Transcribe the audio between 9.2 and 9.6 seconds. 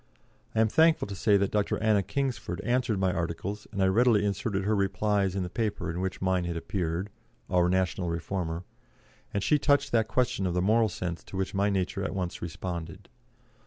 and she